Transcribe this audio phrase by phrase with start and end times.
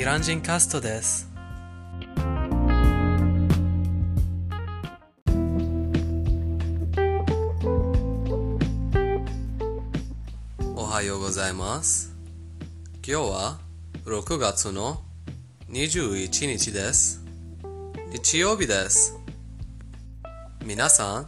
[0.00, 1.28] イラン人カストです。
[10.74, 12.16] おはようございます。
[13.06, 13.58] 今日は
[14.06, 15.02] 6月の
[15.68, 17.22] 21日です。
[18.10, 19.18] 日曜日です。
[20.64, 21.26] 皆さん、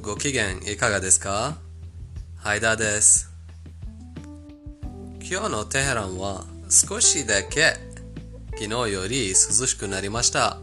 [0.00, 1.56] ご機嫌いかがですか？
[2.36, 3.32] ハイダーです。
[5.28, 7.90] 今日のテヘランは少しだけ
[8.54, 10.58] 昨日より涼しくなりました。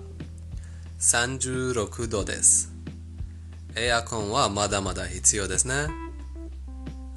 [0.99, 2.71] 36度です。
[3.75, 5.87] エアコンはまだまだ必要ですね。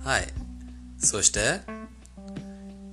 [0.02, 0.28] はい。
[0.98, 1.60] そして、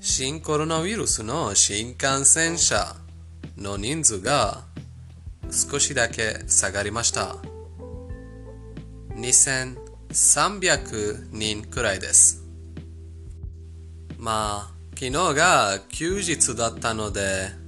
[0.01, 2.97] 新コロナウイルスの新幹線車
[3.57, 4.65] の人数が
[5.49, 7.37] 少しだけ下がりました。
[9.15, 12.43] 2300人くらいです。
[14.17, 17.58] まあ、昨日が休日だったので、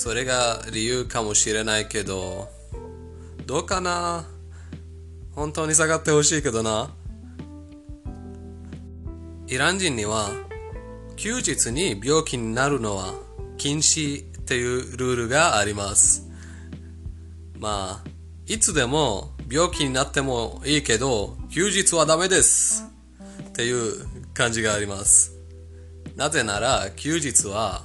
[0.00, 2.48] それが理由かもしれないけど、
[3.46, 4.28] どうかな？
[5.32, 6.94] 本当に下がってほしいけどな。
[9.48, 10.30] イラン人には、
[11.16, 13.12] 休日に病気になるのは
[13.56, 16.30] 禁止っていうルールがあります。
[17.58, 18.08] まあ、
[18.46, 22.84] いつでも病気になってもいいけど、休日はダメです
[23.48, 25.32] っていう感じがあります。
[26.14, 27.82] なぜなら休日は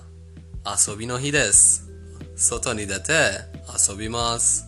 [0.64, 1.90] 遊びの日です。
[2.36, 3.12] 外に出て
[3.90, 4.66] 遊びます。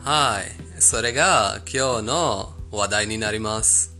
[0.00, 0.80] はい。
[0.80, 3.96] それが今日の話題になります。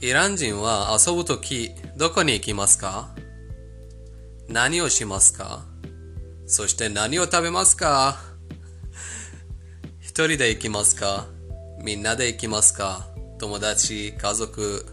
[0.00, 3.14] イラン人は遊ぶときどこに行きますか？
[4.48, 5.64] 何をしますか？
[6.46, 8.18] そして何を食べますか？
[10.00, 11.26] 一人で行きますか？
[11.82, 13.08] みんなで行きますか？
[13.38, 14.86] 友達、家族。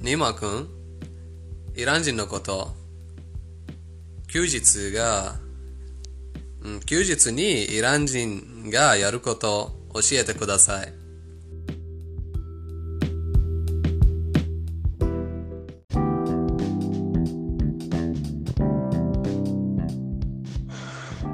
[0.00, 0.68] ニマ君？
[1.74, 2.74] イラン人のこと。
[4.34, 5.36] 休日が、
[6.62, 10.92] うん休日にイラン人がやることを教えてください。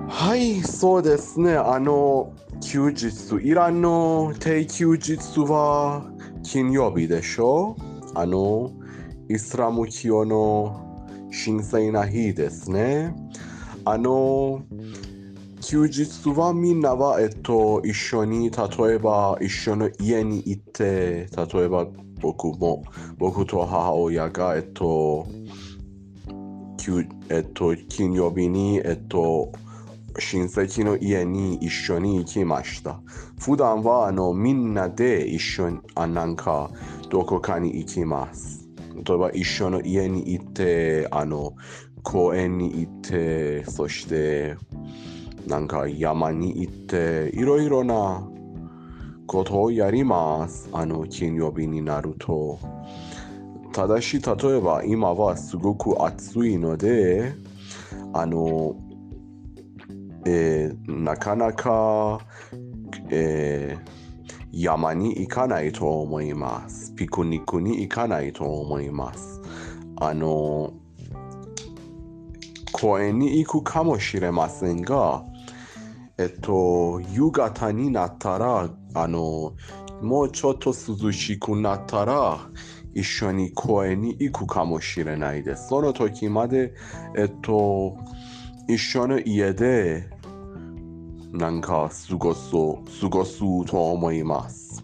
[0.07, 1.55] はい、そうですね。
[1.55, 3.09] あの、休日、
[3.43, 6.05] イランの定休日は
[6.43, 7.77] 金曜日でしょ？
[8.15, 8.71] あの、
[9.31, 10.90] イスラム教の
[11.33, 13.15] 神聖な日ですね。
[13.85, 14.63] あの、
[15.61, 21.87] 休日はみんなは、えっと、一緒に、例えば一緒の家に行って、例えば
[22.21, 22.85] 僕も、
[23.19, 25.27] 僕と母親が、えっと、
[27.29, 29.53] えっと、金曜日に、えっと、
[30.19, 33.01] 親戚の家に一緒に行きました。
[33.39, 36.71] 普段はあのみんなで一緒にあなんか
[37.09, 38.70] どこかに行きます。
[38.95, 41.55] 例えば一緒の家に行って、あの
[42.03, 44.57] 公園に行って、そして
[45.47, 48.27] なんか山に行って、いろいろな
[49.27, 50.69] ことをやります。
[50.73, 52.59] あの金曜日になると。
[53.73, 57.33] ただし、例えば今はすごく暑いので、
[58.13, 58.75] あの、
[60.27, 62.21] えーなかなか、
[63.11, 64.00] えー
[64.53, 66.95] 山に行かないと思います。
[66.95, 69.41] ピクニックに行かないと思います。
[69.97, 70.73] あの、
[72.73, 75.25] 公園に行くかもしれませんが、
[76.19, 79.55] えっと、夕方になったら、あの、
[80.03, 82.39] もうちょっと涼しくなったら、
[82.95, 85.69] 一緒に公園に行くかもしれないです。
[85.69, 86.75] その時まで、
[87.17, 87.97] えっと、
[88.69, 90.09] 一緒の家で、
[91.33, 94.83] なんか過ごそう、過ごすと思います。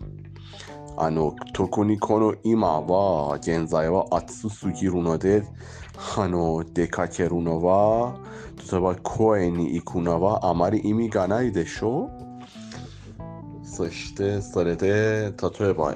[0.97, 5.43] あの、特にこの今は、現在は暑すぎるので、
[6.17, 8.17] あの、出かけるのは、
[8.71, 12.11] 例えば公園に行くのはあまり意味がないでしょ
[13.63, 15.95] うそして、それで、例えば、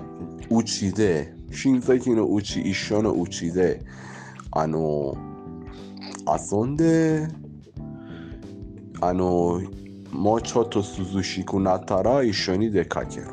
[0.50, 3.80] うちで、親戚のうち、一緒のうちで、
[4.50, 5.16] あの、
[6.26, 7.26] 遊んで、
[9.00, 9.62] あの、
[10.12, 13.26] もうちょっと涼しくなったら一緒に出かける。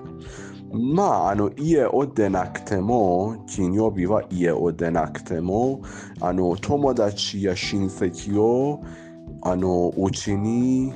[0.71, 5.81] まあ、あの、家を出なくても、金曜日は家を出なくても、
[6.19, 8.83] あの、友達や親戚を、
[9.43, 10.93] あの、うちに、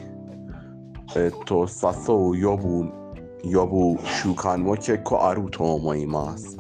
[1.16, 2.92] えっと、誘う、呼ぶ、
[3.44, 6.58] 呼ぶ習慣も結構あると思います。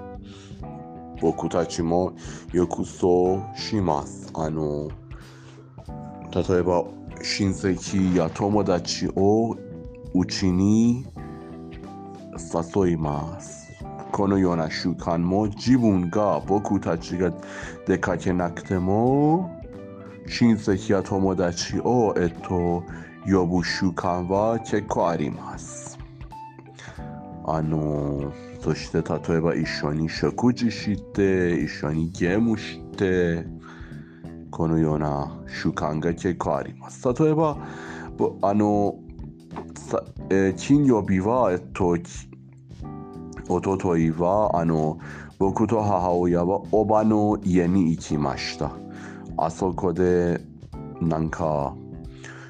[1.19, 2.13] 僕たちも
[2.51, 4.29] よくそうします。
[4.33, 4.89] あの、
[6.33, 6.85] 例えば、
[7.23, 9.55] 親戚や友達を
[10.13, 11.05] うちに
[12.75, 13.71] 誘います。
[14.11, 17.31] このような習慣も自分が僕たちが
[17.87, 19.61] 出かけなくても
[20.27, 22.83] 親戚や友達を、えっと、
[23.25, 25.97] 呼ぶ習慣は結構あります。
[27.45, 28.31] あの、
[28.61, 33.45] そして例えば一緒に食事して、一緒にゲームして、
[34.51, 37.07] このような習慣が結構あります。
[37.13, 37.57] 例えば、
[38.41, 38.95] あの、
[40.29, 41.97] えー金曜日は、えっと、
[43.49, 44.99] おとといは、あの、
[45.39, 48.71] 僕と母親はおばの家に行きました。
[49.37, 50.39] あそこで、
[51.01, 51.73] なんか、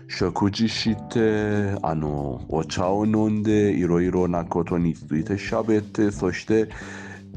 [0.10, 6.68] 食事して、あの、お茶を飲んで、いろいろなことについて喋って、そして、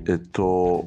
[0.09, 0.85] えっと、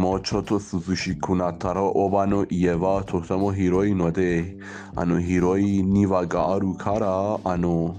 [0.00, 4.56] もうちょっと涼しくなったら、おばの家はとても広いので、
[4.96, 7.94] あの、広い庭があるから、あの、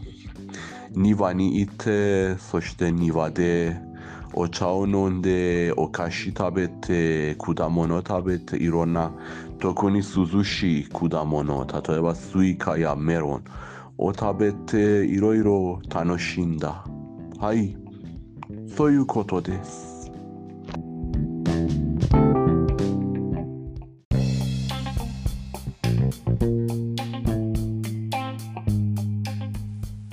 [0.93, 3.79] 庭に行って、そして庭で
[4.33, 9.13] お茶を飲んで、お菓子食べて、果物食べて、いろんな、
[9.59, 13.43] 特に涼しい果物、例えばスイカやメロン
[13.99, 16.83] を食べて、いろいろ楽しんだ。
[17.39, 17.77] はい。
[18.75, 19.90] そういうことです。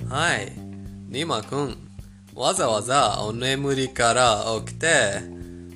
[0.09, 0.51] はい。
[1.09, 1.77] ニマくん、
[2.33, 5.21] わざわざお眠りから起きて、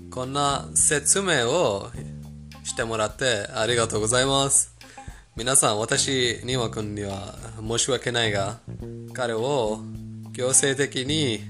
[0.09, 1.91] こんな説明を
[2.63, 4.75] してもらってありがとうございます。
[5.35, 8.57] 皆さん、私、ニマくんには申し訳ないが、
[9.13, 9.81] 彼を
[10.35, 11.41] 強制的に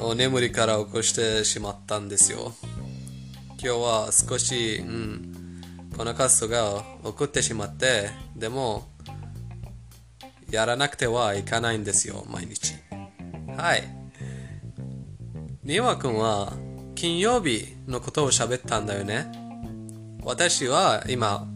[0.00, 2.54] お眠りから起こしてしまったんですよ。
[3.50, 5.60] 今日は少し、うん、
[5.94, 8.93] このカストが送ってしまって、でも、
[10.50, 12.74] やらなくてはいかないんですよ、毎日。
[13.56, 13.84] はい。
[15.62, 16.52] ニワ君は
[16.94, 19.26] 金曜日のことを喋ったんだよね。
[20.22, 21.46] 私は今、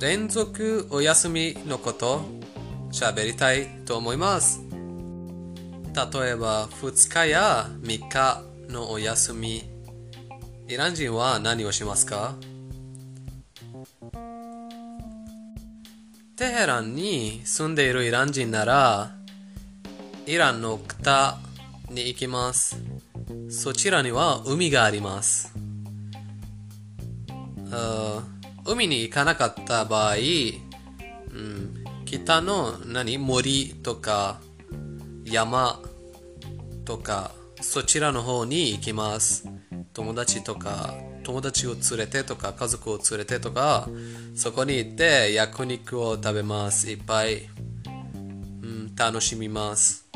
[0.00, 2.22] 連続お休みのこと
[2.90, 4.60] 喋りたいと思います。
[5.94, 9.64] 例えば2日や3日のお休み。
[10.68, 12.34] イラン人は何をしますか？
[16.34, 19.14] テヘランに住んでいるイラン人なら、
[20.26, 21.38] イランの北
[21.90, 22.82] に行きます。
[23.50, 25.52] そちらには海があります。
[28.64, 33.18] 海に行かなかった場合、うん、北の何？
[33.18, 34.40] 森とか
[35.26, 35.80] 山
[36.86, 39.46] とかそちらの方に行きます。
[39.92, 43.88] 友達とか友達を連れてとか家族を連れてとか
[44.34, 46.90] そこに行って焼肉を食べます。
[46.90, 47.48] いっぱい、
[48.62, 50.08] うん、楽しみます。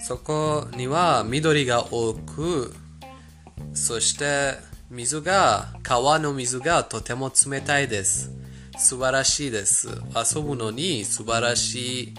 [0.00, 2.74] そこには緑が多く、
[3.72, 4.56] そして
[4.92, 8.30] 水が、川の水がとても冷たいです。
[8.76, 9.88] 素晴らしいです。
[10.14, 12.14] 遊ぶのに素晴らしい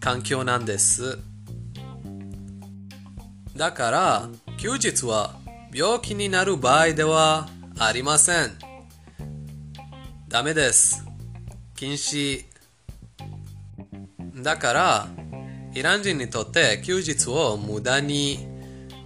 [0.00, 1.18] 環境なんです。
[3.54, 5.34] だから、休日は
[5.74, 7.48] 病気になる場合では
[7.80, 8.52] ありません。
[10.28, 11.04] ダメです。
[11.74, 12.44] 禁止。
[14.36, 15.08] だから、
[15.74, 18.46] イラン人にとって休日を無駄に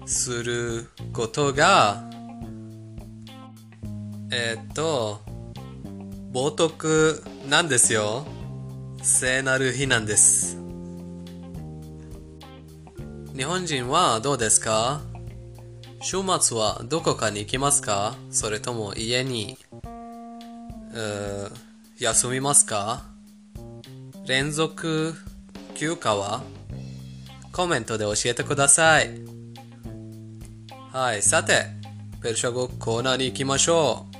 [0.04, 2.04] することが、
[4.30, 5.22] えっと、
[6.34, 8.26] 冒涜なんですよ。
[9.00, 10.58] 聖なる日なんです。
[13.34, 15.00] 日本人はどうですか？
[16.00, 18.16] 週末はどこかに行きますか？
[18.30, 21.50] それとも家に、う
[21.98, 23.02] 休みますか？
[24.26, 25.14] 連続
[25.74, 26.42] 休暇は？
[27.52, 29.10] コメントで教えてください。
[30.92, 31.66] はい、さて、
[32.22, 34.14] ペルシャ語コーナーに行きましょう。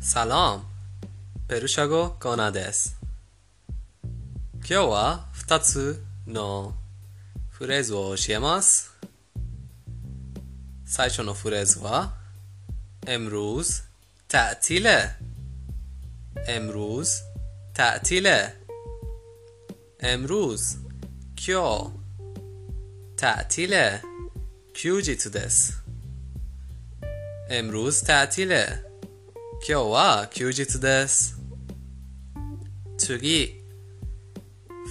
[0.00, 0.62] サラム、
[1.47, 2.97] ペルシャ語コーナーです。
[4.55, 6.73] 今日は2つの
[7.49, 8.95] フレーズを教えます。
[10.85, 12.13] 最初のフレーズは
[13.07, 13.83] امروز
[14.27, 15.15] تعطیله
[16.47, 17.23] امروز
[17.73, 18.53] تعطیله
[20.03, 20.77] امروز
[21.35, 22.01] 今日
[23.15, 24.01] تعطیله
[24.73, 25.83] 休日です
[27.49, 28.83] امروز تعطیله
[29.67, 31.34] 今日は休日です
[32.97, 33.61] 次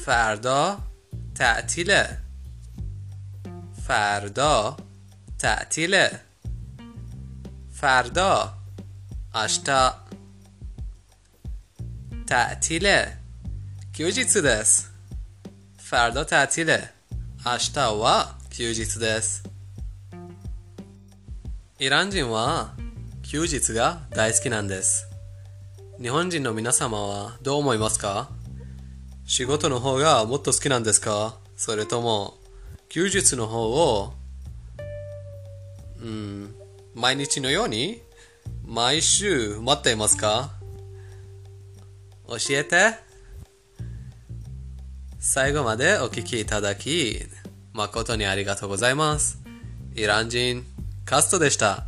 [0.04, 0.78] فردا
[1.34, 2.18] تعطیله
[3.86, 4.76] فردا
[5.38, 6.20] تعطیله
[7.72, 8.54] فردا
[9.32, 9.94] آشتا
[12.26, 13.16] تعطیله
[13.92, 14.86] کیوجیتسو دس
[15.78, 16.90] فردا تعطیله
[17.44, 18.04] آشتا و
[18.50, 19.42] کیوجیتسو دس
[21.80, 22.74] イラン人は
[23.22, 25.08] 休日が大好きなんです。
[26.01, 28.29] 日本人の皆様はどう思いますか？
[29.25, 31.37] 仕事の方がもっと好きなんですか？
[31.55, 32.33] それとも
[32.89, 34.13] 休日の方を、
[36.01, 36.53] うん、
[36.93, 38.01] 毎日のように
[38.65, 40.51] 毎週待っていますか？
[42.27, 42.95] 教えて
[45.17, 47.19] 最後までお聞きいただき
[47.71, 49.39] 誠にありがとうございます。
[49.95, 50.65] イラン人
[51.05, 51.85] カストでした。